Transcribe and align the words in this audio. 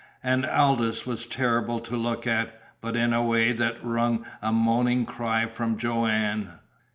And 0.23 0.47
Aldous 0.47 1.05
was 1.05 1.27
terrible 1.27 1.79
to 1.81 1.95
look 1.95 2.25
at, 2.25 2.59
but 2.81 2.95
in 2.95 3.13
a 3.13 3.21
way 3.21 3.51
that 3.51 3.85
wrung 3.85 4.25
a 4.41 4.51
moaning 4.51 5.05
cry 5.05 5.45
from 5.45 5.77
Joanne. 5.77 6.53